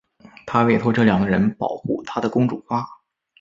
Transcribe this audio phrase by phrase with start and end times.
[0.47, 2.83] 她委托这两个人保护她的公主花。